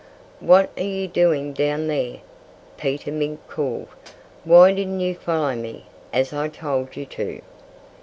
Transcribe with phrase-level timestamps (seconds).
[0.39, 2.21] "What are you doing down there?"
[2.75, 3.85] Peter Mink called.
[4.43, 7.41] "Why didn't you follow me, as I told you to?"